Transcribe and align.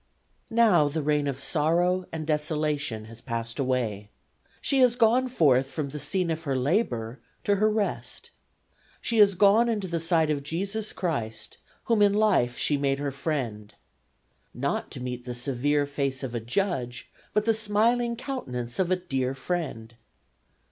"Now 0.49 0.87
the 0.87 1.03
reign 1.03 1.27
of 1.27 1.39
sorrow 1.39 2.05
and 2.11 2.25
desolation 2.25 3.05
has 3.05 3.21
passed 3.21 3.59
away. 3.59 4.09
She 4.59 4.79
has 4.79 4.95
gone 4.95 5.27
forth 5.27 5.69
from 5.69 5.89
the 5.89 5.99
scene 5.99 6.31
of 6.31 6.41
her 6.45 6.55
labor 6.55 7.19
to 7.43 7.57
her 7.57 7.69
rest. 7.69 8.31
She 8.99 9.19
has 9.19 9.35
gone 9.35 9.69
into 9.69 9.87
the 9.87 9.99
sight 9.99 10.31
of 10.31 10.41
Jesus 10.41 10.91
Christ, 10.91 11.59
whom 11.83 12.01
in 12.01 12.13
life 12.15 12.57
she 12.57 12.77
made 12.77 12.97
her 12.97 13.11
Friend. 13.11 13.75
Not 14.55 14.89
to 14.89 14.99
meet 14.99 15.25
the 15.25 15.35
severe 15.35 15.85
face 15.85 16.23
of 16.23 16.33
a 16.33 16.39
Judge, 16.39 17.11
but 17.35 17.45
the 17.45 17.53
smiling 17.53 18.15
countenance 18.15 18.79
of 18.79 18.89
a 18.89 18.95
dear 18.95 19.35
friend. 19.35 19.93